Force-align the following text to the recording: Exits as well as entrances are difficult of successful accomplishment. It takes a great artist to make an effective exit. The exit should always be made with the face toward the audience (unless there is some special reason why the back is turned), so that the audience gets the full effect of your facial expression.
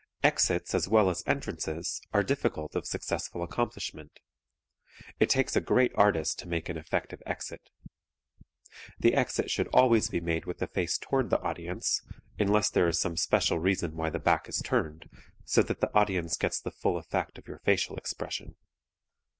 Exits 0.23 0.73
as 0.73 0.87
well 0.87 1.11
as 1.11 1.23
entrances 1.27 2.01
are 2.11 2.23
difficult 2.23 2.75
of 2.75 2.87
successful 2.87 3.43
accomplishment. 3.43 4.19
It 5.19 5.29
takes 5.29 5.55
a 5.55 5.61
great 5.61 5.91
artist 5.93 6.39
to 6.39 6.47
make 6.47 6.69
an 6.69 6.75
effective 6.75 7.21
exit. 7.27 7.69
The 8.99 9.13
exit 9.13 9.51
should 9.51 9.67
always 9.67 10.09
be 10.09 10.19
made 10.19 10.45
with 10.47 10.57
the 10.57 10.65
face 10.65 10.97
toward 10.97 11.29
the 11.29 11.39
audience 11.41 12.01
(unless 12.39 12.71
there 12.71 12.87
is 12.87 12.97
some 12.99 13.15
special 13.15 13.59
reason 13.59 13.95
why 13.95 14.09
the 14.09 14.17
back 14.17 14.49
is 14.49 14.63
turned), 14.65 15.07
so 15.45 15.61
that 15.61 15.81
the 15.81 15.93
audience 15.93 16.35
gets 16.35 16.59
the 16.59 16.71
full 16.71 16.97
effect 16.97 17.37
of 17.37 17.47
your 17.47 17.59
facial 17.59 17.95
expression. 17.95 18.55